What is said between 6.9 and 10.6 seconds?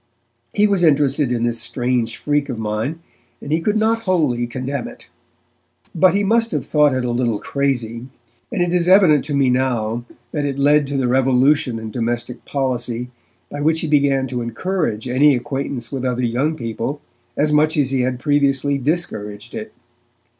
is a little crazy, and it is evident to me now that it